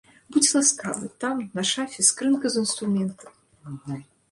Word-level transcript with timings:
Будзь 0.35 0.53
ласкавы, 0.55 1.09
там, 1.25 1.43
на 1.59 1.63
шафе, 1.73 2.07
скрынка 2.09 2.47
з 2.55 2.65
інструментам. 2.65 3.31